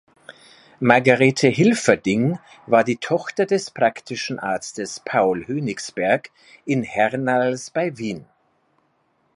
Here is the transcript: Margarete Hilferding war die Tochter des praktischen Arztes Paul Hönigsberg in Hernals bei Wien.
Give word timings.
Margarete 0.79 1.47
Hilferding 1.51 2.39
war 2.65 2.83
die 2.83 2.97
Tochter 2.97 3.45
des 3.45 3.69
praktischen 3.69 4.39
Arztes 4.39 4.99
Paul 4.99 5.47
Hönigsberg 5.47 6.31
in 6.65 6.81
Hernals 6.81 7.69
bei 7.69 7.95
Wien. 7.99 8.25